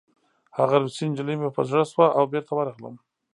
هغه 0.57 0.75
روسۍ 0.83 1.05
نجلۍ 1.11 1.35
مې 1.41 1.49
په 1.55 1.61
زړه 1.69 1.83
شوه 1.91 2.07
او 2.17 2.23
بېرته 2.31 2.51
ورغلم 2.55 2.95